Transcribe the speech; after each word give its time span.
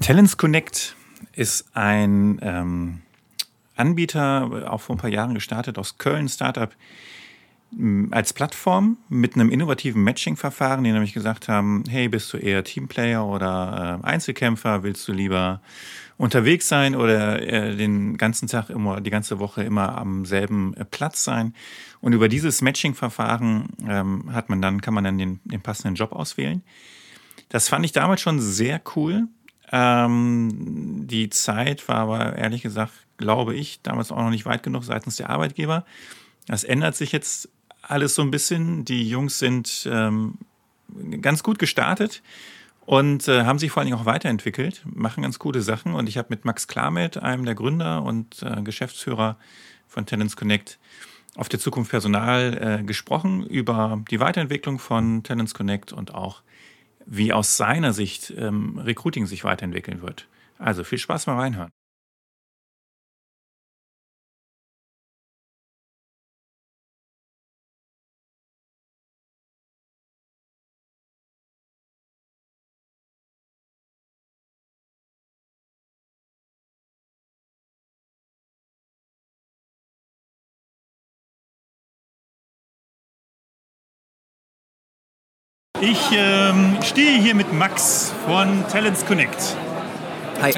Talents 0.00 0.36
Connect 0.36 0.96
ist 1.32 1.66
ein 1.74 2.38
ähm, 2.42 3.02
Anbieter, 3.76 4.70
auch 4.70 4.80
vor 4.80 4.96
ein 4.96 4.98
paar 4.98 5.10
Jahren 5.10 5.34
gestartet 5.34 5.78
aus 5.78 5.98
Köln, 5.98 6.28
Startup, 6.28 6.74
als 8.10 8.32
Plattform 8.32 8.98
mit 9.08 9.34
einem 9.34 9.50
innovativen 9.50 10.02
Matching-Verfahren, 10.04 10.84
die 10.84 10.92
nämlich 10.92 11.12
gesagt 11.12 11.48
haben, 11.48 11.82
hey, 11.88 12.08
bist 12.08 12.32
du 12.32 12.36
eher 12.36 12.62
Teamplayer 12.62 13.26
oder 13.26 14.00
äh, 14.02 14.06
Einzelkämpfer, 14.06 14.84
willst 14.84 15.08
du 15.08 15.12
lieber 15.12 15.60
unterwegs 16.16 16.68
sein 16.68 16.94
oder 16.94 17.42
äh, 17.42 17.74
den 17.74 18.16
ganzen 18.16 18.46
Tag 18.46 18.70
immer, 18.70 19.00
die 19.00 19.10
ganze 19.10 19.40
Woche 19.40 19.64
immer 19.64 19.98
am 19.98 20.24
selben 20.24 20.74
äh, 20.74 20.84
Platz 20.84 21.24
sein. 21.24 21.54
Und 22.00 22.12
über 22.12 22.28
dieses 22.28 22.62
Matching-Verfahren 22.62 23.70
ähm, 23.88 24.32
hat 24.32 24.50
man 24.50 24.62
dann, 24.62 24.80
kann 24.80 24.94
man 24.94 25.02
dann 25.02 25.18
den, 25.18 25.40
den 25.44 25.60
passenden 25.60 25.96
Job 25.96 26.12
auswählen. 26.12 26.62
Das 27.48 27.68
fand 27.68 27.84
ich 27.84 27.92
damals 27.92 28.20
schon 28.20 28.40
sehr 28.40 28.80
cool. 28.94 29.26
Ähm, 29.72 31.06
die 31.06 31.30
Zeit 31.30 31.88
war 31.88 31.96
aber 31.96 32.36
ehrlich 32.36 32.62
gesagt, 32.62 32.92
glaube 33.16 33.54
ich, 33.54 33.80
damals 33.82 34.12
auch 34.12 34.18
noch 34.18 34.30
nicht 34.30 34.46
weit 34.46 34.62
genug 34.62 34.84
seitens 34.84 35.16
der 35.16 35.30
Arbeitgeber. 35.30 35.84
Das 36.46 36.64
ändert 36.64 36.96
sich 36.96 37.12
jetzt 37.12 37.48
alles 37.82 38.14
so 38.14 38.22
ein 38.22 38.30
bisschen. 38.30 38.84
Die 38.84 39.08
Jungs 39.08 39.38
sind 39.38 39.88
ähm, 39.90 40.38
ganz 41.20 41.42
gut 41.42 41.58
gestartet 41.58 42.22
und 42.86 43.28
äh, 43.28 43.44
haben 43.44 43.58
sich 43.58 43.70
vor 43.70 43.80
allen 43.80 43.90
Dingen 43.90 44.00
auch 44.00 44.06
weiterentwickelt, 44.06 44.82
machen 44.84 45.22
ganz 45.22 45.38
gute 45.38 45.62
Sachen. 45.62 45.94
Und 45.94 46.08
ich 46.08 46.18
habe 46.18 46.28
mit 46.30 46.44
Max 46.44 46.68
Klarmet, 46.68 47.18
einem 47.18 47.44
der 47.44 47.54
Gründer 47.54 48.02
und 48.02 48.42
äh, 48.42 48.62
Geschäftsführer 48.62 49.36
von 49.88 50.06
Tenants 50.06 50.36
Connect, 50.36 50.78
auf 51.36 51.48
der 51.48 51.58
Zukunft 51.58 51.90
Personal 51.90 52.78
äh, 52.80 52.84
gesprochen 52.84 53.44
über 53.44 54.02
die 54.10 54.20
Weiterentwicklung 54.20 54.78
von 54.78 55.22
Tenants 55.22 55.54
Connect 55.54 55.92
und 55.92 56.14
auch, 56.14 56.42
wie 57.06 57.32
aus 57.32 57.56
seiner 57.56 57.92
Sicht 57.92 58.32
ähm, 58.36 58.78
Recruiting 58.78 59.26
sich 59.26 59.44
weiterentwickeln 59.44 60.02
wird. 60.02 60.28
Also 60.58 60.84
viel 60.84 60.98
Spaß 60.98 61.26
mal 61.26 61.36
reinhören. 61.36 61.70
Ich 85.80 86.12
ähm, 86.12 86.78
stehe 86.84 87.20
hier 87.20 87.34
mit 87.34 87.52
Max 87.52 88.14
von 88.26 88.64
Talents 88.68 89.04
Connect. 89.04 89.56
Hi. 90.40 90.54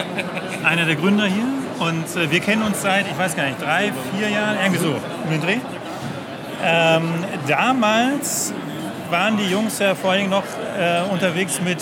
Einer 0.63 0.85
der 0.85 0.95
Gründer 0.95 1.25
hier. 1.25 1.47
Und 1.79 2.05
äh, 2.17 2.31
wir 2.31 2.41
kennen 2.41 2.63
uns 2.63 2.83
seit, 2.83 3.11
ich 3.11 3.17
weiß 3.17 3.35
gar 3.35 3.47
nicht, 3.47 3.61
drei, 3.61 3.93
vier 4.15 4.29
Jahren, 4.29 4.59
irgendwie 4.63 4.83
so, 4.83 4.95
um 5.25 5.31
den 5.31 5.41
Dreh. 5.41 5.57
Ähm, 6.63 7.25
damals 7.49 8.53
waren 9.11 9.39
die 9.39 9.47
Jungs 9.47 9.79
ja 9.79 9.95
vor 9.95 10.13
allem 10.13 10.29
noch 10.29 10.45
äh, 10.79 11.11
unterwegs 11.11 11.63
mit, 11.65 11.79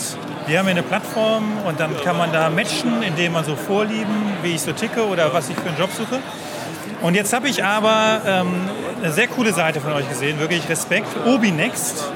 wir 0.47 0.57
haben 0.57 0.65
hier 0.65 0.71
eine 0.71 0.83
Plattform 0.83 1.57
und 1.67 1.77
dann 1.77 1.91
kann 2.03 2.17
man 2.17 2.31
da 2.31 2.49
matchen, 2.49 3.03
indem 3.03 3.33
man 3.33 3.43
so 3.43 3.57
vorlieben, 3.57 4.33
wie 4.43 4.55
ich 4.55 4.61
so 4.61 4.71
ticke 4.71 5.05
oder 5.05 5.33
was 5.33 5.49
ich 5.49 5.57
für 5.57 5.67
einen 5.67 5.77
Job 5.77 5.91
suche. 5.91 6.19
Und 7.01 7.15
jetzt 7.15 7.33
habe 7.33 7.49
ich 7.49 7.63
aber 7.63 8.21
ähm, 8.25 8.69
eine 9.03 9.11
sehr 9.11 9.27
coole 9.27 9.51
Seite 9.51 9.81
von 9.81 9.91
euch 9.91 10.07
gesehen, 10.07 10.39
wirklich 10.39 10.67
Respekt, 10.69 11.09
Obi 11.25 11.51
Next. 11.51 12.09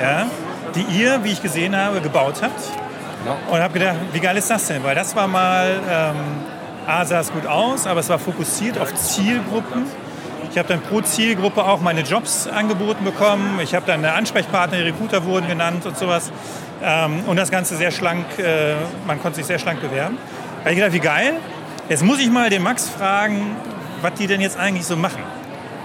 Ja, 0.00 0.26
die 0.78 0.98
ihr, 0.98 1.24
wie 1.24 1.32
ich 1.32 1.42
gesehen 1.42 1.76
habe, 1.76 2.00
gebaut 2.00 2.36
habt. 2.42 2.60
Ja. 3.26 3.36
Und 3.50 3.60
habe 3.60 3.78
gedacht, 3.78 3.96
wie 4.12 4.20
geil 4.20 4.36
ist 4.36 4.48
das 4.48 4.66
denn? 4.68 4.84
Weil 4.84 4.94
das 4.94 5.14
war 5.16 5.26
mal, 5.26 5.80
ähm, 5.90 6.16
A 6.86 7.04
sah 7.04 7.20
es 7.20 7.32
gut 7.32 7.46
aus, 7.46 7.86
aber 7.86 8.00
es 8.00 8.08
war 8.08 8.18
fokussiert 8.18 8.78
auf 8.78 8.94
Zielgruppen. 8.94 9.84
Ich 10.50 10.56
habe 10.56 10.68
dann 10.68 10.80
pro 10.80 11.00
Zielgruppe 11.00 11.64
auch 11.64 11.80
meine 11.80 12.00
Jobs 12.02 12.46
angeboten 12.46 13.04
bekommen. 13.04 13.60
Ich 13.62 13.74
habe 13.74 13.84
dann 13.86 14.04
eine 14.04 14.14
Ansprechpartner, 14.14 14.78
die 14.78 14.84
Recruiter 14.84 15.24
wurden 15.24 15.48
genannt 15.48 15.84
und 15.84 15.98
sowas. 15.98 16.32
Ähm, 16.82 17.24
und 17.26 17.36
das 17.36 17.50
Ganze 17.50 17.76
sehr 17.76 17.90
schlank, 17.90 18.24
äh, 18.38 18.74
man 19.06 19.20
konnte 19.20 19.36
sich 19.36 19.46
sehr 19.46 19.58
schlank 19.58 19.80
bewerben. 19.80 20.16
Da 20.58 20.60
habe 20.60 20.70
ich 20.70 20.76
gedacht, 20.76 20.92
wie 20.92 21.00
geil. 21.00 21.34
Jetzt 21.88 22.04
muss 22.04 22.20
ich 22.20 22.30
mal 22.30 22.50
den 22.50 22.62
Max 22.62 22.88
fragen, 22.88 23.56
was 24.00 24.14
die 24.14 24.26
denn 24.26 24.40
jetzt 24.40 24.58
eigentlich 24.58 24.86
so 24.86 24.96
machen. 24.96 25.22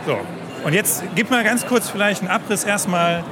So, 0.05 0.19
und 0.63 0.73
jetzt 0.73 1.03
gib 1.15 1.29
mal 1.29 1.43
ganz 1.43 1.65
kurz 1.65 1.89
vielleicht 1.89 2.21
einen 2.21 2.29
Abriss 2.29 2.63
erstmal 2.63 3.23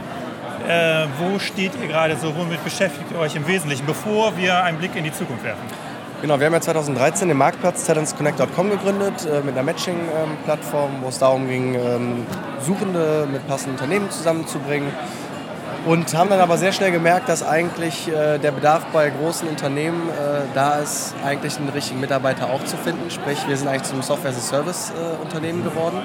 äh, 0.67 1.07
wo 1.19 1.39
steht 1.39 1.71
ihr 1.81 1.87
gerade 1.87 2.15
so? 2.17 2.35
Womit 2.35 2.63
beschäftigt 2.63 3.11
ihr 3.11 3.19
euch 3.19 3.35
im 3.35 3.47
Wesentlichen, 3.47 3.85
bevor 3.85 4.37
wir 4.37 4.63
einen 4.63 4.77
Blick 4.77 4.95
in 4.95 5.03
die 5.03 5.11
Zukunft 5.11 5.43
werfen? 5.43 5.63
Genau, 6.21 6.39
wir 6.39 6.45
haben 6.45 6.53
ja 6.53 6.61
2013 6.61 7.29
den 7.29 7.37
Marktplatz 7.37 7.85
talentsconnect.com 7.85 8.69
gegründet 8.69 9.25
äh, 9.25 9.41
mit 9.41 9.55
einer 9.55 9.63
Matching-Plattform, 9.63 11.01
wo 11.01 11.07
es 11.07 11.17
darum 11.17 11.47
ging, 11.47 11.73
ähm, 11.73 12.27
Suchende 12.61 13.27
mit 13.31 13.47
passenden 13.47 13.73
Unternehmen 13.73 14.11
zusammenzubringen. 14.11 14.91
Und 15.85 16.13
haben 16.13 16.29
dann 16.29 16.39
aber 16.39 16.57
sehr 16.57 16.71
schnell 16.71 16.91
gemerkt, 16.91 17.27
dass 17.27 17.41
eigentlich 17.41 18.07
äh, 18.07 18.37
der 18.37 18.51
Bedarf 18.51 18.85
bei 18.93 19.09
großen 19.09 19.47
Unternehmen 19.47 20.09
äh, 20.09 20.41
da 20.53 20.77
ist, 20.77 21.15
eigentlich 21.25 21.57
einen 21.57 21.69
richtigen 21.69 21.99
Mitarbeiter 21.99 22.51
auch 22.51 22.63
zu 22.65 22.77
finden. 22.77 23.09
Sprich, 23.09 23.39
wir 23.47 23.57
sind 23.57 23.67
eigentlich 23.67 23.83
zu 23.83 23.93
einem 23.93 24.03
Software-as-a-Service-Unternehmen 24.03 25.63
geworden 25.63 26.01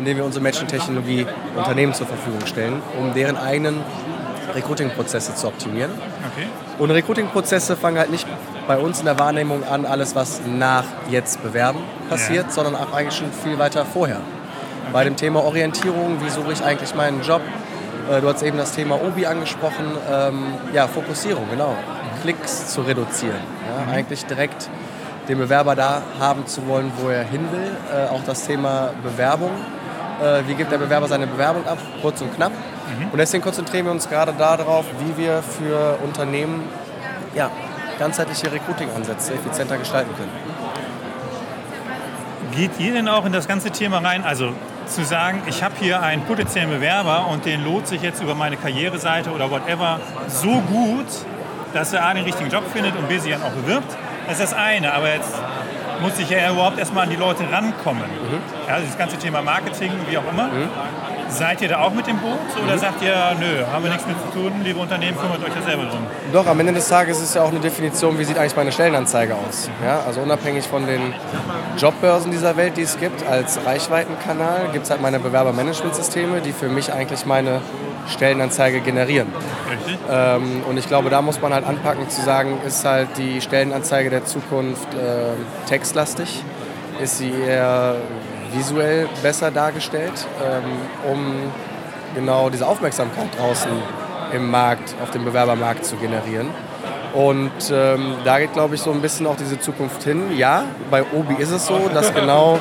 indem 0.00 0.16
wir 0.16 0.24
unsere 0.24 0.42
Matching-Technologie 0.42 1.26
Unternehmen 1.54 1.94
zur 1.94 2.06
Verfügung 2.06 2.44
stellen, 2.46 2.82
um 2.98 3.14
deren 3.14 3.36
eigenen 3.36 3.80
Recruiting-Prozesse 4.54 5.34
zu 5.34 5.46
optimieren. 5.46 5.92
Okay. 5.92 6.46
Und 6.78 6.90
Recruiting-Prozesse 6.90 7.76
fangen 7.76 7.98
halt 7.98 8.10
nicht 8.10 8.26
bei 8.66 8.78
uns 8.78 8.98
in 8.98 9.04
der 9.04 9.18
Wahrnehmung 9.18 9.62
an, 9.64 9.84
alles 9.84 10.16
was 10.16 10.40
nach 10.46 10.84
jetzt 11.10 11.42
bewerben 11.42 11.78
passiert, 12.08 12.46
ja. 12.46 12.52
sondern 12.52 12.74
auch 12.74 12.92
eigentlich 12.92 13.14
schon 13.14 13.30
viel 13.30 13.58
weiter 13.58 13.84
vorher. 13.84 14.16
Okay. 14.16 14.92
Bei 14.92 15.04
dem 15.04 15.16
Thema 15.16 15.44
Orientierung, 15.44 16.20
wie 16.24 16.30
suche 16.30 16.52
ich 16.52 16.64
eigentlich 16.64 16.94
meinen 16.94 17.22
Job? 17.22 17.42
Äh, 18.10 18.20
du 18.20 18.28
hast 18.28 18.42
eben 18.42 18.58
das 18.58 18.72
Thema 18.72 19.00
Obi 19.02 19.26
angesprochen. 19.26 19.86
Ähm, 20.10 20.44
ja, 20.72 20.86
Fokussierung, 20.86 21.44
genau. 21.50 21.74
Klicks 22.22 22.68
zu 22.68 22.82
reduzieren. 22.82 23.40
Ja, 23.66 23.86
mhm. 23.86 23.92
Eigentlich 23.92 24.24
direkt 24.26 24.68
den 25.28 25.38
Bewerber 25.38 25.74
da 25.74 26.02
haben 26.18 26.46
zu 26.46 26.66
wollen, 26.66 26.92
wo 26.98 27.08
er 27.08 27.24
hin 27.24 27.48
will. 27.52 27.70
Äh, 27.92 28.08
auch 28.08 28.22
das 28.24 28.46
Thema 28.46 28.90
Bewerbung 29.02 29.50
äh, 30.20 30.46
wie 30.46 30.54
gibt 30.54 30.70
der 30.70 30.78
Bewerber 30.78 31.08
seine 31.08 31.26
Bewerbung 31.26 31.66
ab, 31.66 31.78
kurz 32.02 32.20
und 32.20 32.34
knapp. 32.34 32.52
Mhm. 32.52 33.08
Und 33.12 33.18
deswegen 33.18 33.42
konzentrieren 33.42 33.86
wir 33.86 33.92
uns 33.92 34.08
gerade 34.08 34.32
darauf, 34.32 34.84
wie 34.98 35.22
wir 35.22 35.42
für 35.42 35.98
Unternehmen 36.04 36.64
ja, 37.34 37.50
ganzheitliche 37.98 38.52
Recruiting-Ansätze 38.52 39.34
effizienter 39.34 39.78
gestalten 39.78 40.10
können. 40.16 40.32
Geht 42.52 42.72
ihr 42.78 42.92
denn 42.92 43.08
auch 43.08 43.24
in 43.24 43.32
das 43.32 43.46
ganze 43.46 43.70
Thema 43.70 43.98
rein? 43.98 44.24
Also 44.24 44.52
zu 44.90 45.04
sagen, 45.04 45.42
ich 45.46 45.62
habe 45.62 45.74
hier 45.78 46.02
einen 46.02 46.22
potenziellen 46.22 46.70
Bewerber 46.70 47.28
und 47.28 47.44
den 47.44 47.64
lohnt 47.64 47.86
sich 47.86 48.02
jetzt 48.02 48.22
über 48.22 48.34
meine 48.34 48.56
Karriereseite 48.56 49.30
oder 49.30 49.50
whatever 49.50 50.00
so 50.28 50.60
gut, 50.60 51.06
dass 51.72 51.92
er 51.92 52.04
A, 52.04 52.14
den 52.14 52.24
richtigen 52.24 52.50
Job 52.50 52.64
findet 52.72 52.96
und 52.96 53.08
B, 53.08 53.18
sich 53.18 53.32
dann 53.32 53.42
auch 53.42 53.50
bewirbt. 53.50 53.96
Das 54.26 54.38
ist 54.38 54.52
das 54.52 54.54
eine. 54.58 54.92
Aber 54.92 55.12
jetzt 55.12 55.34
muss 56.00 56.18
ich 56.18 56.30
ja 56.30 56.50
überhaupt 56.50 56.78
erstmal 56.78 57.04
an 57.04 57.10
die 57.10 57.16
Leute 57.16 57.44
rankommen. 57.50 58.02
Mhm. 58.02 58.40
Ja, 58.68 58.78
das 58.80 58.96
ganze 58.96 59.16
Thema 59.16 59.42
Marketing, 59.42 59.92
wie 60.08 60.18
auch 60.18 60.28
immer. 60.30 60.48
Mhm. 60.48 60.68
Seid 61.30 61.62
ihr 61.62 61.68
da 61.68 61.80
auch 61.80 61.92
mit 61.92 62.06
dem 62.06 62.18
Boot 62.18 62.38
oder 62.62 62.74
mhm. 62.74 62.78
sagt 62.78 63.02
ihr, 63.02 63.14
nö, 63.38 63.64
haben 63.72 63.84
wir 63.84 63.90
nichts 63.90 64.06
mit 64.06 64.16
zu 64.20 64.38
tun, 64.38 64.52
liebe 64.64 64.78
Unternehmen, 64.78 65.16
kümmert 65.16 65.42
euch 65.42 65.54
da 65.54 65.62
selber 65.62 65.84
drum? 65.84 66.06
Doch, 66.32 66.46
am 66.46 66.58
Ende 66.60 66.72
des 66.72 66.88
Tages 66.88 67.18
ist 67.18 67.24
es 67.30 67.34
ja 67.34 67.42
auch 67.42 67.50
eine 67.50 67.60
Definition, 67.60 68.18
wie 68.18 68.24
sieht 68.24 68.36
eigentlich 68.36 68.56
meine 68.56 68.72
Stellenanzeige 68.72 69.34
aus. 69.34 69.70
Ja, 69.84 70.00
also 70.06 70.20
unabhängig 70.20 70.66
von 70.66 70.86
den 70.86 71.14
Jobbörsen 71.78 72.30
dieser 72.30 72.56
Welt, 72.56 72.76
die 72.76 72.82
es 72.82 72.98
gibt, 72.98 73.26
als 73.26 73.64
Reichweitenkanal 73.64 74.70
gibt 74.72 74.84
es 74.84 74.90
halt 74.90 75.00
meine 75.00 75.20
Bewerbermanagementsysteme, 75.20 76.40
die 76.40 76.52
für 76.52 76.68
mich 76.68 76.92
eigentlich 76.92 77.24
meine 77.26 77.60
Stellenanzeige 78.08 78.80
generieren. 78.80 79.28
Ähm, 80.10 80.62
und 80.68 80.78
ich 80.78 80.88
glaube, 80.88 81.10
da 81.10 81.22
muss 81.22 81.40
man 81.40 81.54
halt 81.54 81.66
anpacken 81.66 82.08
zu 82.08 82.22
sagen, 82.22 82.58
ist 82.66 82.84
halt 82.84 83.08
die 83.16 83.40
Stellenanzeige 83.40 84.10
der 84.10 84.24
Zukunft 84.24 84.94
äh, 84.94 85.68
textlastig? 85.68 86.42
Ist 87.00 87.18
sie 87.18 87.30
eher 87.30 87.96
visuell 88.52 89.08
besser 89.22 89.50
dargestellt, 89.50 90.26
ähm, 90.44 91.12
um 91.12 91.52
genau 92.14 92.50
diese 92.50 92.66
Aufmerksamkeit 92.66 93.28
draußen 93.38 93.70
im 94.32 94.50
Markt, 94.50 94.94
auf 95.02 95.10
dem 95.10 95.24
Bewerbermarkt 95.24 95.84
zu 95.84 95.96
generieren? 95.96 96.48
Und 97.12 97.50
ähm, 97.72 98.14
da 98.24 98.38
geht, 98.38 98.52
glaube 98.52 98.76
ich, 98.76 98.80
so 98.80 98.92
ein 98.92 99.00
bisschen 99.00 99.26
auch 99.26 99.36
diese 99.36 99.58
Zukunft 99.58 100.02
hin. 100.04 100.36
Ja, 100.36 100.64
bei 100.90 101.02
Obi 101.02 101.34
ist 101.34 101.50
es 101.50 101.66
so, 101.66 101.90
dass 101.92 102.14
genau 102.14 102.58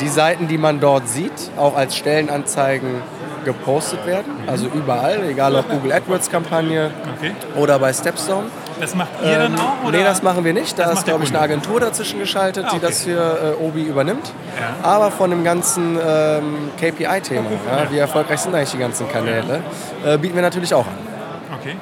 die 0.00 0.08
Seiten, 0.08 0.48
die 0.48 0.58
man 0.58 0.80
dort 0.80 1.08
sieht, 1.08 1.50
auch 1.56 1.76
als 1.76 1.96
Stellenanzeigen 1.96 3.02
gepostet 3.44 4.06
werden. 4.06 4.32
Also 4.46 4.66
überall, 4.66 5.24
egal 5.28 5.54
ob 5.54 5.68
Google 5.70 5.92
AdWords-Kampagne 5.92 6.90
okay. 7.16 7.32
oder 7.56 7.78
bei 7.78 7.92
Stepstone. 7.92 8.46
Das 8.80 8.94
macht 8.94 9.10
ihr 9.22 9.32
ähm, 9.32 9.38
dann 9.38 9.60
auch? 9.60 9.84
Oder? 9.86 9.98
Nee, 9.98 10.04
das 10.04 10.22
machen 10.22 10.44
wir 10.44 10.52
nicht. 10.52 10.78
Da 10.78 10.90
ist, 10.92 11.04
glaube 11.04 11.24
ich, 11.24 11.30
eine 11.30 11.40
Agentur 11.40 11.80
dazwischen 11.80 12.18
geschaltet, 12.18 12.64
ah, 12.64 12.68
okay. 12.68 12.78
die 12.80 12.86
das 12.86 13.04
für 13.04 13.56
äh, 13.60 13.62
Obi 13.62 13.82
übernimmt. 13.82 14.32
Ja. 14.58 14.88
Aber 14.88 15.10
von 15.10 15.30
dem 15.30 15.44
ganzen 15.44 15.98
ähm, 16.04 16.70
KPI-Thema, 16.78 17.50
ja, 17.50 17.90
wie 17.90 17.98
erfolgreich 17.98 18.40
sind 18.40 18.54
eigentlich 18.54 18.70
die 18.70 18.78
ganzen 18.78 19.08
Kanäle, 19.08 19.62
äh, 20.04 20.18
bieten 20.18 20.34
wir 20.34 20.42
natürlich 20.42 20.72
auch 20.74 20.86
an. 20.86 20.98
Okay. 21.60 21.76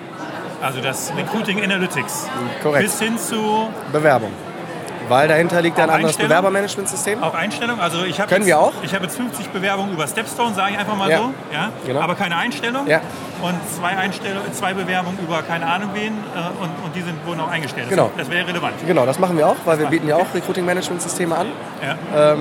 Also 0.60 0.80
das 0.80 1.12
Recruiting 1.16 1.62
Analytics. 1.62 2.26
Korrekt. 2.62 2.84
Bis 2.84 2.98
hin 2.98 3.16
zu 3.16 3.68
Bewerbung. 3.92 4.32
Weil 5.08 5.28
dahinter 5.28 5.62
liegt 5.62 5.78
ja 5.78 5.84
ein 5.84 5.90
anderes? 5.90 6.16
Bewerbermanagementsystem. 6.16 7.22
auch 7.22 7.34
Einstellung. 7.34 7.80
Also 7.80 8.04
ich 8.04 8.18
habe 8.20 8.28
Können 8.28 8.42
jetzt, 8.42 8.48
wir 8.48 8.58
auch? 8.60 8.72
Ich 8.82 8.94
habe 8.94 9.04
jetzt 9.04 9.16
50 9.16 9.48
Bewerbungen 9.50 9.92
über 9.92 10.06
Stepstone, 10.06 10.54
sage 10.54 10.72
ich 10.72 10.78
einfach 10.78 10.96
mal 10.96 11.10
Ja. 11.10 11.18
so. 11.18 11.34
Ja? 11.52 11.70
Genau. 11.86 12.00
Aber 12.00 12.14
keine 12.14 12.36
Einstellung. 12.36 12.86
Ja. 12.86 13.00
Und 13.42 13.54
zwei, 13.76 13.96
Einstellung, 13.96 14.42
zwei 14.52 14.74
Bewerbungen 14.74 15.18
über 15.20 15.42
keine 15.42 15.66
Ahnung 15.66 15.90
wen 15.94 16.12
äh, 16.12 16.62
und, 16.62 16.70
und 16.84 16.94
die 16.94 17.02
sind, 17.02 17.24
wurden 17.26 17.40
auch 17.40 17.48
eingestellt. 17.50 17.86
Das- 17.86 17.90
Genau. 17.96 18.10
Das 18.16 18.30
wäre 18.30 18.46
relevant. 18.46 18.74
Genau, 18.86 19.06
das 19.06 19.18
machen 19.18 19.36
wir 19.38 19.46
auch, 19.46 19.56
weil 19.64 19.78
wir 19.78 19.86
bieten 19.86 20.08
ja 20.08 20.16
auch 20.16 20.26
Recruiting-Management-Systeme 20.34 21.36
an. 21.36 21.46
Ja. 21.84 22.34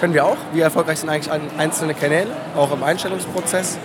Können 0.00 0.12
wir 0.14 0.24
auch. 0.26 0.36
Wie 0.52 0.60
erfolgreich 0.60 0.98
sind 1.00 1.08
eigentlich 1.08 1.30
ein- 1.32 1.48
einzelne 1.58 1.94
Kanäle, 1.94 2.30
auch 2.56 2.70
im 2.72 2.82
Einstellungsprozess. 2.82 3.78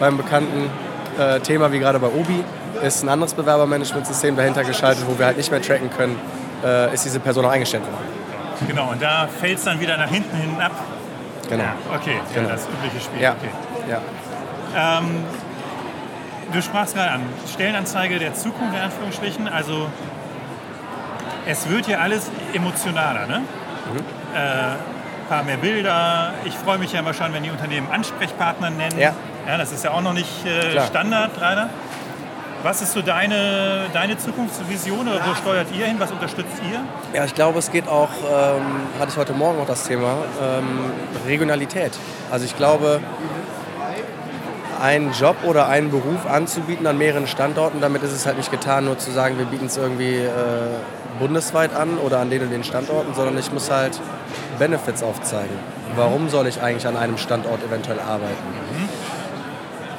Beim 0.00 0.16
bekannten 0.16 0.70
äh, 1.18 1.40
Thema 1.40 1.72
wie 1.72 1.78
gerade 1.78 1.98
bei 1.98 2.06
Obi 2.06 2.42
ist 2.82 3.02
ein 3.02 3.08
anderes 3.08 3.34
Bewerbermanagementsystem 3.34 4.36
dahinter 4.36 4.64
geschaltet, 4.64 5.04
wo 5.08 5.18
wir 5.18 5.26
halt 5.26 5.36
nicht 5.36 5.50
mehr 5.50 5.60
tracken 5.60 5.90
können, 5.96 6.18
äh, 6.64 6.94
ist 6.94 7.04
diese 7.04 7.20
Person 7.20 7.44
auch 7.44 7.50
eingestellt 7.50 7.84
worden. 7.84 8.66
Genau, 8.66 8.90
und 8.90 9.00
da 9.00 9.28
fällt 9.28 9.58
es 9.58 9.64
dann 9.64 9.78
wieder 9.80 9.96
nach 9.96 10.08
hinten 10.08 10.36
hin 10.36 10.60
ab. 10.60 10.72
Genau. 11.48 11.62
Ja, 11.64 11.74
okay, 11.94 12.20
Genau. 12.34 12.48
ja, 12.48 12.54
das 12.54 12.66
übliche 12.66 13.04
Spiel. 13.04 13.22
Ja. 13.22 13.32
Okay. 13.32 13.50
ja. 13.88 14.00
Du 16.52 16.62
sprachst 16.62 16.94
gerade 16.94 17.10
an, 17.10 17.22
Stellenanzeige 17.52 18.18
der 18.18 18.34
Zukunft 18.34 18.74
in 18.74 18.80
Anführungsstrichen. 18.80 19.48
Also 19.48 19.88
es 21.46 21.68
wird 21.68 21.86
hier 21.86 22.00
alles 22.00 22.30
emotionaler, 22.54 23.26
ne? 23.26 23.38
Mhm. 23.40 23.98
Äh, 24.34 25.28
paar 25.28 25.42
mehr 25.42 25.58
Bilder. 25.58 26.32
Ich 26.44 26.54
freue 26.54 26.78
mich 26.78 26.92
ja 26.92 27.00
immer 27.00 27.12
schon, 27.12 27.34
wenn 27.34 27.42
die 27.42 27.50
Unternehmen 27.50 27.90
Ansprechpartner 27.90 28.70
nennen. 28.70 28.98
Ja. 28.98 29.12
ja 29.46 29.58
das 29.58 29.72
ist 29.72 29.84
ja 29.84 29.90
auch 29.90 30.00
noch 30.00 30.14
nicht 30.14 30.46
äh. 30.46 30.80
Standard 30.86 31.32
leider. 31.38 31.68
Was 32.62 32.82
ist 32.82 32.92
so 32.92 33.02
deine, 33.02 33.86
deine 33.92 34.18
Zukunftsvision 34.18 35.06
oder 35.06 35.20
wo 35.24 35.34
steuert 35.34 35.68
ihr 35.76 35.86
hin? 35.86 35.96
Was 35.98 36.10
unterstützt 36.10 36.60
ihr? 36.68 36.80
Ja, 37.16 37.24
ich 37.24 37.34
glaube, 37.34 37.60
es 37.60 37.70
geht 37.70 37.86
auch, 37.86 38.08
ähm, 38.08 38.62
hatte 38.98 39.10
ich 39.10 39.16
heute 39.16 39.32
Morgen 39.32 39.60
auch 39.60 39.66
das 39.66 39.84
Thema, 39.84 40.18
ähm, 40.42 40.90
Regionalität. 41.26 41.92
Also 42.32 42.44
ich 42.44 42.56
glaube, 42.56 43.00
einen 44.80 45.12
Job 45.12 45.36
oder 45.44 45.68
einen 45.68 45.90
Beruf 45.90 46.26
anzubieten 46.26 46.86
an 46.86 46.98
mehreren 46.98 47.28
Standorten, 47.28 47.80
damit 47.80 48.02
ist 48.02 48.12
es 48.12 48.26
halt 48.26 48.38
nicht 48.38 48.50
getan, 48.50 48.86
nur 48.86 48.98
zu 48.98 49.12
sagen, 49.12 49.38
wir 49.38 49.46
bieten 49.46 49.66
es 49.66 49.76
irgendwie 49.76 50.16
äh, 50.16 50.28
bundesweit 51.20 51.74
an 51.74 51.98
oder 51.98 52.18
an 52.18 52.30
den 52.30 52.42
und 52.42 52.50
den 52.50 52.64
Standorten, 52.64 53.14
sondern 53.14 53.38
ich 53.38 53.52
muss 53.52 53.70
halt 53.70 54.00
Benefits 54.58 55.02
aufzeigen. 55.02 55.56
Warum 55.96 56.28
soll 56.28 56.46
ich 56.48 56.60
eigentlich 56.60 56.86
an 56.86 56.96
einem 56.96 57.18
Standort 57.18 57.60
eventuell 57.64 58.00
arbeiten? 58.00 58.87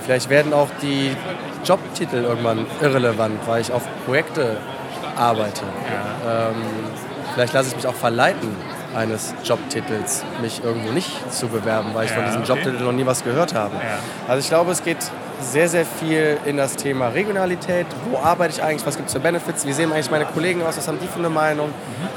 Vielleicht 0.10 0.32
werden 0.32 0.54
auch 0.54 0.70
die 0.82 1.16
Jobtitel 1.64 2.24
irgendwann 2.24 2.66
irrelevant, 2.82 3.42
weil 3.46 3.62
ich 3.62 3.72
auf 3.72 3.84
Projekte 4.08 4.58
arbeite. 5.16 5.62
Ähm, 6.28 6.56
vielleicht 7.36 7.54
lasse 7.54 7.70
ich 7.70 7.76
mich 7.76 7.86
auch 7.86 7.94
verleiten, 7.94 8.56
eines 8.96 9.36
Jobtitels 9.44 10.24
mich 10.42 10.64
irgendwo 10.64 10.92
nicht 10.94 11.32
zu 11.32 11.48
bewerben, 11.48 11.90
weil 11.94 12.06
ich 12.06 12.10
Ja, 12.10 12.16
von 12.16 12.26
diesem 12.26 12.42
okay. 12.42 12.54
Jobtitel 12.54 12.84
noch 12.84 12.92
nie 12.92 13.06
was 13.06 13.24
gehört 13.24 13.54
habe. 13.54 13.76
Ja. 13.76 14.00
Also 14.28 14.40
ich 14.40 14.48
glaube, 14.48 14.72
es 14.72 14.84
geht 14.84 14.98
sehr, 15.42 15.70
sehr 15.70 15.86
viel 15.86 16.40
in 16.44 16.58
das 16.58 16.76
Thema 16.76 17.10
Regionalität. 17.10 17.86
Wo 18.10 18.18
arbeite 18.18 18.56
ich 18.56 18.64
eigentlich? 18.64 18.88
Was 18.88 18.98
gibt 18.98 19.10
es 19.10 19.14
für 19.14 19.20
Benefits? 19.20 19.68
Wie 19.68 19.74
sehen 19.74 19.94
eigentlich 19.94 20.10
meine 20.10 20.26
Kollegen 20.26 20.64
aus? 20.64 20.76
Was 20.76 20.88
haben 20.88 20.98
die 21.00 21.08
für 21.08 21.20
eine 21.20 21.30
Meinung? 21.30 21.70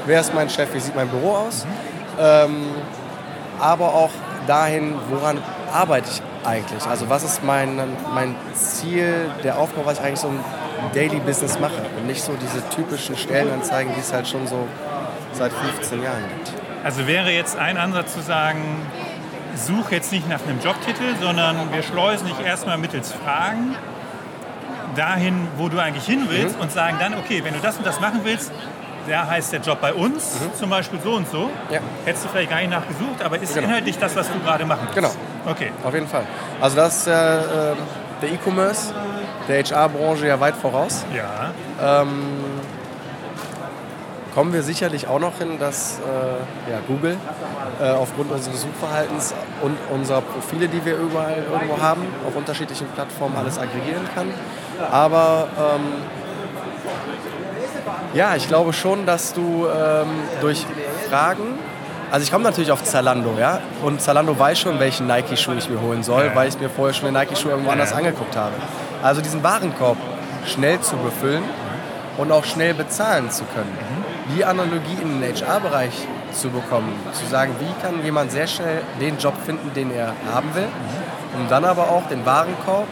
Wer 0.07 0.19
ist 0.19 0.33
mein 0.33 0.49
Chef? 0.49 0.73
Wie 0.73 0.79
sieht 0.79 0.95
mein 0.95 1.09
Büro 1.09 1.35
aus? 1.35 1.67
Ähm, 2.19 2.69
aber 3.59 3.93
auch 3.93 4.09
dahin, 4.47 4.95
woran 5.11 5.37
arbeite 5.71 6.09
ich 6.09 6.23
eigentlich? 6.45 6.85
Also 6.85 7.09
was 7.09 7.23
ist 7.23 7.43
mein, 7.43 7.75
mein 8.13 8.35
Ziel, 8.53 9.29
der 9.43 9.57
Aufbau, 9.57 9.81
was 9.85 9.99
ich 9.99 10.03
eigentlich 10.05 10.19
so 10.19 10.27
im 10.29 10.39
Daily 10.93 11.19
Business 11.19 11.59
mache 11.59 11.81
und 11.97 12.07
nicht 12.07 12.21
so 12.23 12.33
diese 12.41 12.67
typischen 12.69 13.15
Stellenanzeigen, 13.17 13.93
die 13.95 13.99
es 14.01 14.11
halt 14.13 14.27
schon 14.27 14.47
so 14.47 14.67
seit 15.33 15.51
15 15.53 16.01
Jahren 16.03 16.23
gibt. 16.37 16.53
Also 16.83 17.07
wäre 17.07 17.31
jetzt 17.31 17.57
ein 17.57 17.77
Ansatz 17.77 18.13
zu 18.13 18.21
sagen, 18.21 18.61
such 19.55 19.91
jetzt 19.91 20.11
nicht 20.11 20.27
nach 20.27 20.41
einem 20.47 20.59
Jobtitel, 20.59 21.15
sondern 21.21 21.71
wir 21.71 21.83
schleusen 21.83 22.27
dich 22.27 22.39
erstmal 22.45 22.77
mittels 22.77 23.11
Fragen 23.13 23.75
dahin, 24.95 25.47
wo 25.57 25.69
du 25.69 25.79
eigentlich 25.79 26.05
hin 26.05 26.25
willst 26.29 26.59
und 26.59 26.71
sagen 26.71 26.97
dann, 26.99 27.13
okay, 27.15 27.43
wenn 27.43 27.53
du 27.53 27.59
das 27.59 27.77
und 27.77 27.85
das 27.85 27.99
machen 27.99 28.21
willst, 28.23 28.51
da 29.09 29.27
heißt 29.27 29.51
der 29.51 29.59
Job 29.61 29.79
bei 29.81 29.93
uns 29.93 30.37
zum 30.57 30.69
Beispiel 30.69 30.99
so 31.03 31.13
und 31.13 31.27
so. 31.29 31.49
Ja. 31.69 31.79
Hättest 32.05 32.25
du 32.25 32.29
vielleicht 32.29 32.49
gar 32.49 32.57
nicht 32.59 32.69
nachgesucht, 32.69 33.23
aber 33.23 33.37
ist 33.39 33.53
Genau. 33.53 33.67
inhaltlich 33.67 33.97
das, 33.97 34.15
was 34.15 34.31
du 34.31 34.39
gerade 34.39 34.65
machen 34.65 34.87
willst. 34.93 34.95
Genau. 34.95 35.11
Okay. 35.45 35.71
Auf 35.83 35.93
jeden 35.93 36.07
Fall. 36.07 36.23
Also 36.61 36.75
das 36.77 36.97
ist 36.99 37.07
äh, 37.07 37.11
der 38.21 38.31
E-Commerce, 38.31 38.93
der 39.47 39.63
HR-Branche 39.63 40.27
ja 40.27 40.39
weit 40.39 40.55
voraus. 40.55 41.05
Ja. 41.13 41.53
kommen 44.33 44.51
wir 44.53 44.63
sicherlich 44.63 45.07
auch 45.07 45.19
noch 45.19 45.37
hin, 45.37 45.59
dass 45.59 45.99
äh, 45.99 46.71
ja, 46.71 46.79
Google 46.87 47.17
äh, 47.79 47.91
aufgrund 47.91 48.31
unseres 48.31 48.61
Suchverhaltens 48.61 49.33
und 49.61 49.77
unserer 49.91 50.21
Profile, 50.21 50.67
die 50.67 50.83
wir 50.85 50.97
überall 50.97 51.43
irgendwo 51.51 51.79
haben, 51.81 52.01
auf 52.27 52.35
unterschiedlichen 52.35 52.87
Plattformen 52.87 53.35
alles 53.37 53.59
aggregieren 53.59 54.07
kann. 54.15 54.31
Aber 54.91 55.47
ähm, 55.57 55.81
ja, 58.13 58.35
ich 58.35 58.47
glaube 58.47 58.73
schon, 58.73 59.05
dass 59.05 59.33
du 59.33 59.67
ähm, 59.67 60.07
durch 60.41 60.65
Fragen, 61.09 61.59
also 62.13 62.25
ich 62.25 62.31
komme 62.31 62.43
natürlich 62.43 62.71
auf 62.71 62.83
Zalando, 62.83 63.33
ja, 63.39 63.59
und 63.81 63.99
Zalando 63.99 64.37
weiß 64.37 64.59
schon, 64.59 64.79
welchen 64.79 65.07
Nike-Schuh 65.07 65.53
ich 65.53 65.67
mir 65.67 65.81
holen 65.81 66.03
soll, 66.03 66.29
weil 66.35 66.47
ich 66.47 66.59
mir 66.59 66.69
vorher 66.69 66.93
schon 66.93 67.05
den 67.05 67.15
Nike-Schuh 67.15 67.49
irgendwo 67.49 67.71
anders 67.71 67.91
angeguckt 67.91 68.35
habe. 68.35 68.53
Also 69.01 69.19
diesen 69.19 69.41
Warenkorb 69.41 69.97
schnell 70.45 70.79
zu 70.79 70.95
befüllen 70.97 71.41
und 72.19 72.31
auch 72.31 72.45
schnell 72.45 72.75
bezahlen 72.75 73.31
zu 73.31 73.45
können. 73.45 73.75
Die 74.37 74.45
Analogie 74.45 74.95
in 75.01 75.21
den 75.21 75.35
HR-Bereich 75.35 76.07
zu 76.31 76.51
bekommen, 76.51 76.93
zu 77.13 77.25
sagen, 77.25 77.55
wie 77.59 77.81
kann 77.81 78.05
jemand 78.05 78.31
sehr 78.31 78.45
schnell 78.45 78.83
den 79.01 79.17
Job 79.17 79.33
finden, 79.43 79.73
den 79.73 79.89
er 79.89 80.13
haben 80.31 80.53
will, 80.53 80.67
um 81.35 81.49
dann 81.49 81.65
aber 81.65 81.89
auch 81.89 82.07
den 82.09 82.23
Warenkorb 82.27 82.85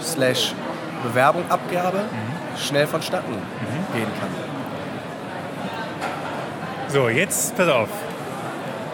slash 0.00 0.54
Bewerbung, 1.02 1.42
Abgabe 1.48 2.02
schnell 2.56 2.86
vonstatten 2.86 3.34
gehen 3.92 4.06
kann. 4.20 4.30
So, 6.86 7.08
jetzt 7.08 7.56
pass 7.56 7.68
auf. 7.68 7.88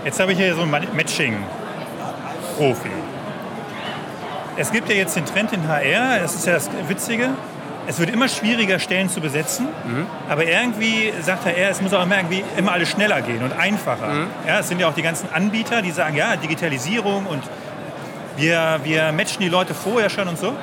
Jetzt 0.05 0.19
habe 0.19 0.33
ich 0.33 0.39
hier 0.39 0.55
so 0.55 0.63
einen 0.63 0.71
Matching-Profi. 0.71 2.91
Es 4.57 4.73
gibt 4.73 4.89
ja 4.89 4.95
jetzt 4.95 5.17
den 5.17 5.27
Trend 5.27 5.53
in 5.53 5.69
HR, 5.69 6.21
das 6.21 6.35
ist 6.35 6.47
ja 6.47 6.55
das 6.55 6.71
Witzige. 6.89 7.31
Es 7.87 7.99
wird 7.99 8.11
immer 8.11 8.29
schwieriger, 8.29 8.79
Stellen 8.79 9.09
zu 9.09 9.21
besetzen. 9.21 9.69
Aber 10.29 10.45
irgendwie 10.45 11.13
sagt 11.23 11.45
HR, 11.45 11.71
es 11.71 11.81
muss 11.81 11.93
auch 11.93 12.03
immer 12.03 12.17
irgendwie 12.17 12.45
immer 12.57 12.73
alles 12.73 12.89
schneller 12.89 13.21
gehen 13.21 13.43
und 13.43 13.53
einfacher. 13.53 14.27
Ja, 14.47 14.61
es 14.61 14.69
sind 14.69 14.81
ja 14.81 14.89
auch 14.89 14.95
die 14.95 15.03
ganzen 15.03 15.31
Anbieter, 15.33 15.83
die 15.83 15.91
sagen, 15.91 16.17
ja, 16.17 16.37
Digitalisierung 16.37 17.27
und 17.27 17.43
wir, 18.37 18.81
wir 18.85 19.13
matchen 19.13 19.41
die 19.41 19.49
Leute 19.49 19.75
vorher 19.75 20.09
schon 20.09 20.29
und 20.29 20.39
so. 20.39 20.55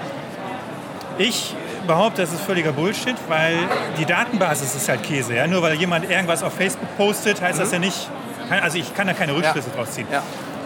Ich 1.18 1.56
behaupte, 1.86 2.22
das 2.22 2.34
ist 2.34 2.42
völliger 2.42 2.72
Bullshit, 2.72 3.16
weil 3.28 3.56
die 4.00 4.06
Datenbasis 4.06 4.76
ist 4.76 4.90
halt 4.90 5.04
Käse. 5.04 5.36
Ja? 5.36 5.48
Nur 5.48 5.62
weil 5.62 5.76
jemand 5.76 6.10
irgendwas 6.10 6.44
auf 6.44 6.54
Facebook 6.54 6.96
postet, 6.98 7.42
heißt 7.42 7.60
das 7.60 7.72
ja 7.72 7.80
nicht, 7.80 8.10
also 8.50 8.78
ich 8.78 8.94
kann 8.94 9.08
da 9.08 9.14
keine 9.14 9.36
Rückschlüsse 9.36 9.70
draus 9.76 9.92
ziehen. 9.92 10.08
Ja. 10.12 10.22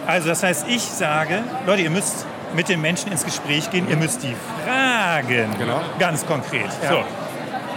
Also 0.06 0.28
das 0.28 0.42
heißt, 0.42 0.66
ich 0.68 0.82
sage, 0.82 1.40
Leute, 1.66 1.82
ihr 1.82 1.90
müsst 1.90 2.26
mit 2.54 2.68
den 2.68 2.80
Menschen 2.80 3.10
ins 3.12 3.24
Gespräch 3.24 3.70
gehen, 3.70 3.88
ihr 3.88 3.96
müsst 3.96 4.22
die 4.22 4.34
fragen. 4.64 5.54
Genau. 5.58 5.80
Ganz 5.98 6.26
konkret. 6.26 6.68
Ja. 6.82 6.88
So. 6.90 7.04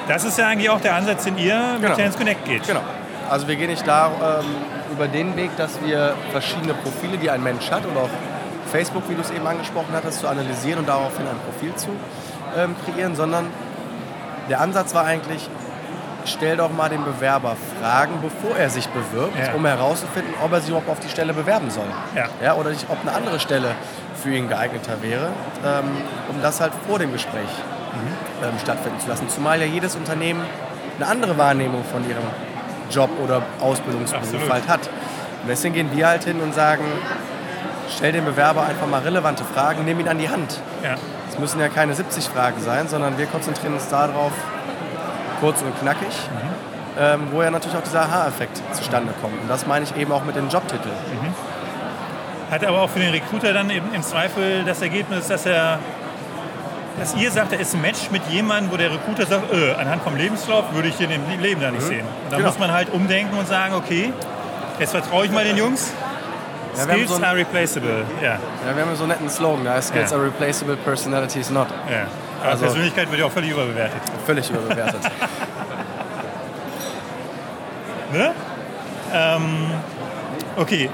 Das 0.07 0.23
ist 0.23 0.37
ja 0.37 0.47
eigentlich 0.47 0.69
auch 0.69 0.81
der 0.81 0.95
Ansatz, 0.95 1.23
den 1.23 1.37
ihr 1.37 1.59
mit 1.73 1.81
Genau. 1.83 1.95
Tennis 1.95 2.17
Connect 2.17 2.45
geht. 2.45 2.67
Genau. 2.67 2.81
Also 3.29 3.47
wir 3.47 3.55
gehen 3.55 3.69
nicht 3.69 3.87
da 3.87 4.39
ähm, 4.41 4.45
über 4.91 5.07
den 5.07 5.35
Weg, 5.35 5.55
dass 5.57 5.81
wir 5.83 6.13
verschiedene 6.31 6.73
Profile, 6.73 7.17
die 7.17 7.29
ein 7.29 7.41
Mensch 7.41 7.71
hat 7.71 7.85
oder 7.85 8.01
auch 8.01 8.09
Facebook, 8.71 9.03
wie 9.09 9.15
du 9.15 9.21
es 9.21 9.31
eben 9.31 9.47
angesprochen 9.47 9.89
hattest, 9.93 10.19
zu 10.19 10.27
analysieren 10.27 10.79
und 10.79 10.89
daraufhin 10.89 11.25
ein 11.27 11.37
Profil 11.49 11.73
zu 11.75 11.89
ähm, 12.57 12.75
kreieren, 12.85 13.15
sondern 13.15 13.47
der 14.49 14.61
Ansatz 14.61 14.93
war 14.93 15.05
eigentlich, 15.05 15.49
stell 16.25 16.57
doch 16.57 16.71
mal 16.71 16.89
den 16.89 17.03
Bewerber 17.03 17.55
Fragen, 17.79 18.13
bevor 18.21 18.57
er 18.57 18.69
sich 18.69 18.87
bewirbt, 18.89 19.37
Ja. 19.37 19.53
um 19.53 19.65
herauszufinden, 19.65 20.33
ob 20.43 20.51
er 20.51 20.59
sich 20.59 20.69
überhaupt 20.69 20.89
auf 20.89 20.99
die 20.99 21.09
Stelle 21.09 21.33
bewerben 21.33 21.69
soll. 21.69 21.87
Ja. 22.15 22.25
Ja, 22.43 22.53
oder 22.55 22.69
nicht, 22.71 22.85
ob 22.89 22.97
eine 23.01 23.13
andere 23.15 23.39
Stelle 23.39 23.69
für 24.21 24.33
ihn 24.35 24.47
geeigneter 24.49 25.01
wäre, 25.01 25.29
ähm, 25.65 25.85
um 26.29 26.41
das 26.41 26.59
halt 26.61 26.73
vor 26.87 26.99
dem 26.99 27.11
Gespräch 27.13 27.49
ähm, 28.43 28.53
stattfinden 28.61 28.99
zu 28.99 29.07
lassen. 29.07 29.29
Zumal 29.29 29.59
ja 29.59 29.65
jedes 29.65 29.95
Unternehmen 29.95 30.41
eine 30.99 31.07
andere 31.07 31.37
Wahrnehmung 31.37 31.83
von 31.83 32.07
ihrem 32.09 32.23
Job 32.89 33.09
oder 33.23 33.41
Ausbildungsberuf 33.61 34.23
Absolut. 34.25 34.51
halt 34.51 34.67
hat. 34.67 34.87
Und 35.43 35.49
deswegen 35.49 35.73
gehen 35.75 35.89
wir 35.95 36.07
halt 36.07 36.23
hin 36.23 36.39
und 36.41 36.53
sagen, 36.53 36.83
stell 37.95 38.11
dem 38.11 38.25
Bewerber 38.25 38.63
einfach 38.65 38.87
mal 38.87 39.01
relevante 39.01 39.43
Fragen, 39.43 39.85
nimm 39.85 39.99
ihn 39.99 40.07
an 40.07 40.17
die 40.17 40.29
Hand. 40.29 40.59
Ja. 40.83 40.95
Es 41.29 41.37
müssen 41.39 41.59
ja 41.59 41.67
keine 41.69 41.93
70 41.93 42.25
Fragen 42.29 42.61
sein, 42.61 42.87
sondern 42.87 43.17
wir 43.17 43.25
konzentrieren 43.27 43.73
uns 43.73 43.87
darauf, 43.89 44.31
kurz 45.45 45.61
und 45.61 45.79
knackig, 45.79 46.07
ähm, 46.99 47.27
wo 47.31 47.43
ja 47.43 47.51
natürlich 47.51 47.77
auch 47.77 47.83
dieser 47.83 48.01
Aha-Effekt 48.01 48.59
zustande 48.71 49.13
kommt. 49.21 49.39
Und 49.43 49.47
das 49.47 49.67
meine 49.67 49.85
ich 49.85 49.95
eben 49.95 50.11
auch 50.11 50.23
mit 50.23 50.35
den 50.35 50.49
Jobtiteln. 50.49 50.95
Hat 52.49 52.65
aber 52.65 52.81
auch 52.81 52.89
für 52.89 52.99
den 52.99 53.11
Recruiter 53.11 53.53
dann 53.53 53.69
eben 53.69 53.93
im 53.93 54.01
Zweifel 54.01 54.63
das 54.65 54.81
Ergebnis, 54.81 55.27
dass 55.27 55.45
er 55.45 55.77
dass 56.97 57.13
ihr 57.15 57.29
sagt, 57.29 57.51
da 57.51 57.57
ist 57.57 57.75
ein 57.75 57.81
Match 57.81 58.09
mit 58.09 58.21
jemandem, 58.29 58.71
wo 58.71 58.77
der 58.77 58.89
Recruiter 58.89 59.25
sagt, 59.25 59.51
äh, 59.53 59.73
anhand 59.73 60.01
vom 60.01 60.15
Lebenslauf 60.15 60.63
würde 60.73 60.87
ich 60.87 60.95
den 60.95 61.11
im 61.11 61.21
Leben 61.41 61.59
da 61.59 61.69
nicht 61.69 61.83
Mhm. 61.83 61.87
sehen. 61.87 62.05
Und 62.23 62.31
dann 62.31 62.37
Genau. 62.39 62.49
muss 62.49 62.57
man 62.57 62.71
halt 62.71 62.89
umdenken 62.93 63.37
und 63.37 63.45
sagen, 63.49 63.73
okay, 63.75 64.13
jetzt 64.79 64.91
vertraue 64.91 65.25
ich 65.25 65.31
mal 65.31 65.43
den 65.43 65.57
Jungs. 65.57 65.91
Ja, 66.77 66.83
Skills 66.83 67.09
so 67.09 67.21
are 67.21 67.35
replaceable. 67.35 68.05
Ja, 68.21 68.27
Ja, 68.29 68.39
wir 68.75 68.85
haben 68.85 68.95
so 68.95 69.03
einen 69.03 69.11
netten 69.11 69.29
Slogan, 69.29 69.65
da 69.65 69.81
Skills 69.81 70.11
Ja. 70.11 70.17
are 70.17 70.25
replaceable, 70.25 70.77
personalities 70.77 71.49
not. 71.49 71.67
ja. 71.91 72.05
Aber 72.45 72.53
Also- 72.53 72.65
Persönlichkeit 72.65 73.09
wird 73.09 73.19
ja 73.19 73.25
auch 73.27 73.31
völlig 73.31 73.51
überbewertet. 73.51 74.01
Völlig 74.25 74.49
überbewertet. 74.49 75.01
Ne? 78.13 78.31
Ähm, 79.13 79.71
okay. 80.55 80.89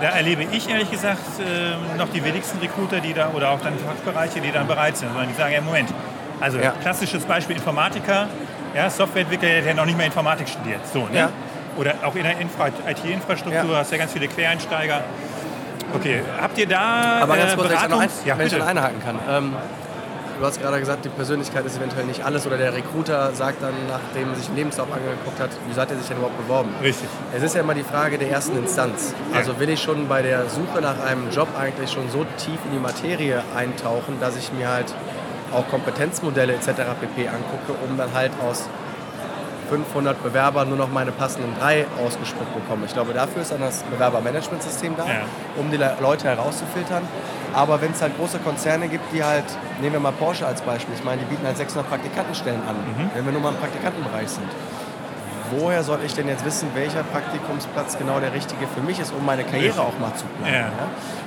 Da 0.00 0.08
erlebe 0.08 0.44
ich 0.52 0.68
ehrlich 0.68 0.90
gesagt 0.90 1.20
ähm, 1.40 1.96
noch 1.98 2.08
die 2.10 2.22
wenigsten 2.24 2.58
Recruiter, 2.58 3.00
die 3.00 3.12
da 3.14 3.30
oder 3.34 3.50
auch 3.50 3.60
dann 3.60 3.74
Fachbereiche, 3.78 4.40
die 4.40 4.52
dann 4.52 4.66
bereit 4.66 4.96
sind, 4.96 5.08
sondern 5.08 5.28
die 5.28 5.34
sagen, 5.34 5.52
ja 5.54 5.60
Moment, 5.60 5.88
also 6.40 6.58
Ja. 6.58 6.70
klassisches 6.82 7.24
Beispiel 7.24 7.56
Informatiker, 7.56 8.28
ja, 8.74 8.88
Softwareentwickler, 8.90 9.48
der 9.62 9.70
hat 9.70 9.76
noch 9.76 9.86
nicht 9.86 9.96
mal 9.96 10.04
Informatik 10.04 10.48
studiert, 10.48 10.80
so, 10.92 11.06
ne? 11.06 11.18
Ja. 11.18 11.28
Oder 11.78 11.94
auch 12.04 12.14
in 12.14 12.22
der 12.24 12.38
Infra 12.38 12.68
IT-Infrastruktur 12.68 13.72
Ja. 13.72 13.78
hast 13.78 13.90
du 13.90 13.96
ja 13.96 14.00
ganz 14.00 14.12
viele 14.12 14.28
Quereinsteiger. 14.28 15.00
Okay, 15.94 16.22
habt 16.40 16.58
ihr 16.58 16.66
da 16.68 17.20
Aber 17.22 17.36
ganz 17.36 17.52
äh, 17.52 17.56
kurz, 17.56 17.68
wenn 17.68 17.76
ich 17.76 17.82
da 17.82 17.88
noch 17.88 18.00
ein, 18.00 18.08
ja, 18.24 18.38
wenn 18.38 18.46
ich 18.46 18.52
bitte. 18.52 18.64
dann 18.66 18.76
einhaken 18.78 19.02
kann. 19.02 19.18
Ähm, 19.28 19.56
du 20.38 20.44
hast 20.44 20.60
gerade 20.60 20.78
gesagt, 20.78 21.04
die 21.04 21.08
Persönlichkeit 21.08 21.64
ist 21.66 21.76
eventuell 21.76 22.04
nicht 22.04 22.24
alles 22.24 22.46
oder 22.46 22.56
der 22.56 22.74
Recruiter 22.74 23.32
sagt 23.32 23.62
dann, 23.62 23.74
nachdem 23.88 24.30
er 24.30 24.36
sich 24.36 24.46
den 24.46 24.56
Lebenslauf 24.56 24.88
angeguckt 24.92 25.40
hat, 25.40 25.50
wieso 25.66 25.80
hat 25.80 25.90
er 25.90 25.98
sich 25.98 26.08
denn 26.08 26.18
überhaupt 26.18 26.38
beworben? 26.38 26.70
Richtig. 26.82 27.08
Es 27.34 27.42
ist 27.42 27.54
ja 27.54 27.62
immer 27.62 27.74
die 27.74 27.82
Frage 27.82 28.18
der 28.18 28.30
ersten 28.30 28.56
Instanz. 28.56 29.14
Ja. 29.32 29.38
Also 29.38 29.58
will 29.58 29.68
ich 29.68 29.82
schon 29.82 30.08
bei 30.08 30.22
der 30.22 30.48
Suche 30.48 30.80
nach 30.80 31.00
einem 31.04 31.30
Job 31.30 31.48
eigentlich 31.58 31.90
schon 31.90 32.10
so 32.10 32.24
tief 32.36 32.58
in 32.66 32.72
die 32.72 32.78
Materie 32.78 33.42
eintauchen, 33.56 34.18
dass 34.20 34.36
ich 34.36 34.52
mir 34.52 34.68
halt 34.68 34.92
auch 35.52 35.68
Kompetenzmodelle 35.68 36.54
etc. 36.54 36.68
pp. 37.00 37.28
angucke, 37.28 37.78
um 37.88 37.96
dann 37.96 38.12
halt 38.12 38.32
aus 38.42 38.68
500 39.68 40.22
Bewerbern 40.22 40.68
nur 40.68 40.78
noch 40.78 40.90
meine 40.90 41.12
passenden 41.12 41.54
drei 41.60 41.86
ausgespuckt 42.04 42.54
bekomme. 42.54 42.86
Ich 42.86 42.92
glaube, 42.94 43.12
dafür 43.12 43.42
ist 43.42 43.52
dann 43.52 43.60
das 43.60 43.82
Bewerbermanagementsystem 43.84 44.96
da, 44.96 45.04
Ja. 45.06 45.12
um 45.58 45.70
die 45.70 45.76
Le- 45.76 45.96
Leute 46.00 46.28
herauszufiltern. 46.28 47.02
Aber 47.54 47.80
wenn 47.80 47.92
es 47.92 48.02
halt 48.02 48.16
große 48.18 48.38
Konzerne 48.40 48.88
gibt, 48.88 49.12
die 49.12 49.24
halt, 49.24 49.44
nehmen 49.80 49.94
wir 49.94 50.00
mal 50.00 50.12
Porsche 50.12 50.46
als 50.46 50.60
Beispiel, 50.62 50.94
ich 50.94 51.04
meine, 51.04 51.22
die 51.22 51.26
bieten 51.26 51.46
halt 51.46 51.56
600 51.56 51.88
Praktikantenstellen 51.88 52.60
an, 52.68 52.76
Mhm. 52.76 53.10
wenn 53.14 53.24
wir 53.24 53.32
nur 53.32 53.40
mal 53.42 53.50
im 53.50 53.56
Praktikantenbereich 53.58 54.28
sind 54.28 54.48
woher 55.52 55.84
soll 55.84 56.00
ich 56.04 56.12
denn 56.12 56.26
jetzt 56.26 56.44
wissen, 56.44 56.68
welcher 56.74 57.04
Praktikumsplatz 57.04 57.96
genau 57.96 58.18
der 58.18 58.32
richtige 58.32 58.66
für 58.66 58.80
mich 58.80 58.98
ist, 58.98 59.12
um 59.14 59.24
meine 59.24 59.44
Karriere 59.44 59.80
auch 59.80 59.96
mal 60.00 60.12
zu 60.16 60.24
planen? 60.26 60.52
Ja. 60.52 60.60
Ja. 60.62 60.68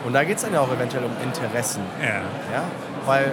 Und 0.06 0.12
da 0.12 0.26
geht 0.26 0.36
es 0.36 0.44
dann 0.44 0.52
ja 0.54 0.60
auch 0.60 0.68
eventuell 0.74 1.06
um 1.06 1.12
Interessen. 1.24 1.82
Ja. 2.02 2.08
Ja? 2.54 2.64
Weil, 3.06 3.32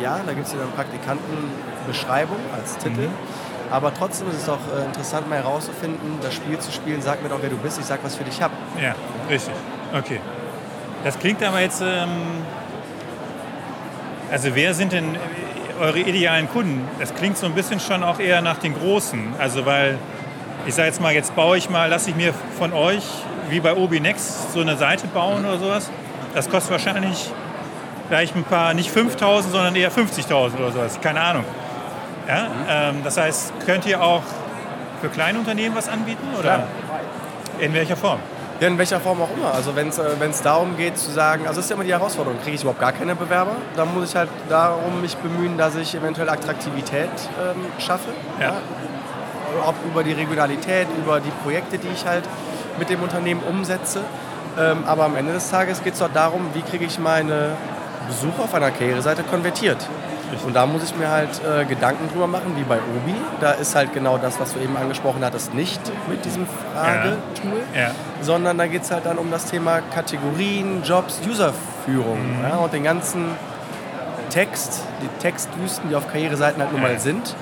ja, 0.00 0.18
da 0.24 0.32
gibt 0.32 0.46
es 0.46 0.54
ja 0.54 0.60
dann 0.60 0.70
Praktikantenbeschreibung 0.72 2.38
als 2.58 2.78
Titel. 2.78 3.08
Aber 3.70 3.92
trotzdem 3.92 4.28
ist 4.30 4.42
es 4.42 4.48
auch 4.48 4.58
äh, 4.76 4.84
interessant, 4.84 5.28
mal 5.28 5.36
herauszufinden, 5.36 6.18
das 6.22 6.34
Spiel 6.34 6.58
zu 6.58 6.72
spielen, 6.72 7.02
sag 7.02 7.22
mir 7.22 7.28
doch, 7.28 7.42
wer 7.42 7.50
du 7.50 7.56
bist, 7.56 7.78
ich 7.78 7.84
sag, 7.84 8.02
was 8.02 8.16
für 8.16 8.24
dich 8.24 8.40
hab. 8.40 8.50
Ja, 8.80 8.94
richtig. 9.28 9.54
Okay. 9.96 10.20
Das 11.04 11.18
klingt 11.18 11.42
aber 11.42 11.60
jetzt. 11.60 11.82
Ähm, 11.82 12.08
also, 14.30 14.54
wer 14.54 14.74
sind 14.74 14.92
denn 14.92 15.14
äh, 15.14 15.18
eure 15.80 16.00
idealen 16.00 16.48
Kunden? 16.48 16.88
Das 16.98 17.14
klingt 17.14 17.38
so 17.38 17.46
ein 17.46 17.54
bisschen 17.54 17.80
schon 17.80 18.02
auch 18.02 18.18
eher 18.18 18.40
nach 18.42 18.58
den 18.58 18.74
Großen. 18.74 19.34
Also, 19.38 19.64
weil 19.66 19.98
ich 20.66 20.74
sage 20.74 20.88
jetzt 20.88 21.00
mal, 21.00 21.12
jetzt 21.12 21.34
baue 21.36 21.56
ich 21.56 21.70
mal, 21.70 21.88
lasse 21.88 22.10
ich 22.10 22.16
mir 22.16 22.34
von 22.58 22.72
euch 22.72 23.04
wie 23.48 23.60
bei 23.60 23.74
Obi 23.74 24.00
Next 24.00 24.52
so 24.52 24.60
eine 24.60 24.76
Seite 24.76 25.06
bauen 25.08 25.44
oder 25.44 25.58
sowas. 25.58 25.90
Das 26.34 26.50
kostet 26.50 26.72
wahrscheinlich 26.72 27.30
vielleicht 28.08 28.36
ein 28.36 28.44
paar, 28.44 28.74
nicht 28.74 28.90
5000, 28.90 29.52
sondern 29.52 29.76
eher 29.76 29.92
50.000 29.92 30.56
oder 30.58 30.72
sowas. 30.72 31.00
Keine 31.00 31.20
Ahnung. 31.20 31.44
Ja? 32.28 32.46
Ähm, 32.68 33.00
das 33.02 33.16
heißt, 33.16 33.52
könnt 33.64 33.86
ihr 33.86 34.02
auch 34.02 34.22
für 35.00 35.08
kleine 35.08 35.38
Unternehmen 35.38 35.74
was 35.74 35.88
anbieten? 35.88 36.26
Oder 36.38 36.42
Klar. 36.42 36.68
in 37.58 37.72
welcher 37.72 37.96
Form? 37.96 38.18
Ja, 38.60 38.66
in 38.66 38.76
welcher 38.76 39.00
Form 39.00 39.22
auch 39.22 39.30
immer. 39.36 39.54
Also 39.54 39.74
wenn 39.76 39.88
es 39.88 39.98
äh, 39.98 40.42
darum 40.42 40.76
geht 40.76 40.98
zu 40.98 41.10
sagen, 41.10 41.46
also 41.46 41.56
das 41.56 41.66
ist 41.66 41.70
ja 41.70 41.76
immer 41.76 41.84
die 41.84 41.92
Herausforderung, 41.92 42.40
kriege 42.42 42.56
ich 42.56 42.62
überhaupt 42.62 42.80
gar 42.80 42.92
keine 42.92 43.14
Bewerber? 43.14 43.52
Dann 43.76 43.94
muss 43.94 44.10
ich 44.10 44.16
halt 44.16 44.28
darum 44.48 45.00
mich 45.00 45.16
bemühen, 45.16 45.56
dass 45.56 45.76
ich 45.76 45.94
eventuell 45.94 46.28
Attraktivität 46.28 47.08
ähm, 47.40 47.66
schaffe. 47.78 48.10
Ja. 48.40 48.54
Ob 49.64 49.76
über 49.86 50.04
die 50.04 50.12
Regionalität, 50.12 50.88
über 50.98 51.20
die 51.20 51.30
Projekte, 51.42 51.78
die 51.78 51.88
ich 51.88 52.04
halt 52.04 52.24
mit 52.78 52.90
dem 52.90 53.00
Unternehmen 53.02 53.42
umsetze. 53.48 54.00
Ähm, 54.58 54.84
aber 54.86 55.04
am 55.04 55.16
Ende 55.16 55.32
des 55.32 55.50
Tages 55.50 55.82
geht 55.82 55.94
es 55.94 56.00
dort 56.00 56.14
darum, 56.14 56.50
wie 56.52 56.62
kriege 56.62 56.84
ich 56.84 56.98
meine 56.98 57.52
Besucher 58.08 58.44
auf 58.44 58.54
einer 58.54 58.72
Karriereseite 58.72 59.22
konvertiert. 59.22 59.78
Und 60.44 60.54
da 60.54 60.66
muss 60.66 60.82
ich 60.84 60.94
mir 60.96 61.08
halt 61.10 61.40
äh, 61.44 61.64
Gedanken 61.64 62.08
drüber 62.12 62.26
machen, 62.26 62.54
wie 62.56 62.62
bei 62.62 62.76
Obi. 62.76 63.14
Da 63.40 63.52
ist 63.52 63.74
halt 63.74 63.92
genau 63.92 64.18
das, 64.18 64.38
was 64.40 64.54
du 64.54 64.60
eben 64.60 64.76
angesprochen 64.76 65.24
hattest, 65.24 65.54
nicht 65.54 65.80
mit 66.08 66.24
diesem 66.24 66.46
Fragetool 66.74 67.60
Ja. 67.74 67.90
sondern 68.20 68.58
da 68.58 68.66
geht 68.66 68.82
es 68.82 68.90
halt 68.90 69.06
dann 69.06 69.18
um 69.18 69.30
das 69.30 69.46
Thema 69.46 69.80
Kategorien, 69.94 70.82
Jobs, 70.84 71.20
Userführung 71.28 72.18
ja, 72.42 72.56
und 72.56 72.72
den 72.72 72.84
ganzen 72.84 73.26
Text, 74.30 74.82
die 75.02 75.08
Textwüsten, 75.22 75.88
die 75.88 75.96
auf 75.96 76.06
Karriereseiten 76.06 76.60
halt 76.62 76.72
nun 76.72 76.82
Ja. 76.82 76.88
mal 76.88 76.98
sind, 76.98 77.34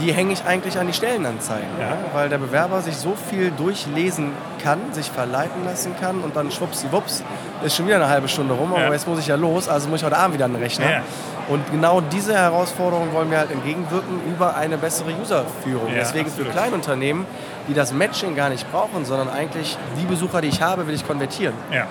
die 0.00 0.12
hänge 0.12 0.32
ich 0.32 0.44
eigentlich 0.44 0.78
an 0.78 0.86
die 0.86 0.92
Stellenanzeigen, 0.92 1.68
Ja. 1.78 1.86
ja. 1.88 1.96
weil 2.14 2.28
der 2.28 2.38
Bewerber 2.38 2.80
sich 2.80 2.96
so 2.96 3.14
viel 3.30 3.50
durchlesen 3.50 4.32
kann, 4.62 4.78
sich 4.92 5.10
verleiten 5.10 5.64
lassen 5.64 5.94
kann 6.00 6.20
und 6.20 6.34
dann 6.36 6.50
schwuppsiwupps 6.50 7.22
ist 7.64 7.76
schon 7.76 7.86
wieder 7.86 7.96
eine 7.96 8.08
halbe 8.08 8.28
Stunde 8.28 8.54
rum, 8.54 8.72
Ja. 8.76 8.84
aber 8.86 8.94
jetzt 8.94 9.06
muss 9.06 9.18
ich 9.18 9.26
ja 9.26 9.36
los, 9.36 9.68
also 9.68 9.88
muss 9.88 10.00
ich 10.00 10.06
heute 10.06 10.16
Abend 10.16 10.34
wieder 10.34 10.48
den 10.48 10.56
Rechner. 10.56 10.90
Ja. 10.90 11.02
Und 11.48 11.70
genau 11.70 12.00
diese 12.00 12.34
Herausforderung 12.34 13.12
wollen 13.12 13.30
wir 13.30 13.38
halt 13.38 13.50
entgegenwirken 13.50 14.20
über 14.26 14.54
eine 14.56 14.78
bessere 14.78 15.10
Userführung. 15.20 15.88
Ja, 15.88 15.94
Deswegen 16.00 16.26
absolut. 16.28 16.52
für 16.52 16.56
Kleinunternehmen, 16.58 17.26
die 17.68 17.74
das 17.74 17.92
Matching 17.92 18.34
gar 18.36 18.48
nicht 18.48 18.70
brauchen, 18.70 19.04
sondern 19.04 19.28
eigentlich 19.28 19.76
die 20.00 20.04
Besucher, 20.06 20.40
die 20.40 20.48
ich 20.48 20.62
habe, 20.62 20.86
will 20.86 20.94
ich 20.94 21.06
konvertieren. 21.06 21.54
Ja, 21.72 21.86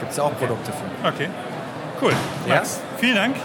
Gibt 0.00 0.10
es 0.10 0.16
ja 0.18 0.24
auch 0.24 0.36
Produkte 0.36 0.72
für. 0.72 1.08
okay. 1.08 1.28
Cool. 2.02 2.12
Ja? 2.46 2.56
Max, 2.56 2.80
vielen 2.98 3.14
Dank. 3.16 3.36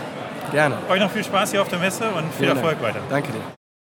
Gerne. 0.51 0.75
Euch 0.90 1.00
noch 1.00 1.10
viel 1.12 1.24
Spaß 1.24 1.51
hier 1.51 1.62
auf 1.62 1.70
der 1.70 1.80
Messe 1.80 2.04
und 2.10 2.25
viel 2.34 2.48
Vielen 2.48 2.58
Erfolg 2.58 2.82
Dank. 2.82 2.96
weiter. 2.96 3.06
Danke 3.10 3.32
dir. 3.32 3.61